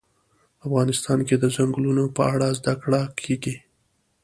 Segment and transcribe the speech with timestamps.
[0.67, 3.55] افغانستان کې د ځنګلونه په اړه زده کړه کېږي.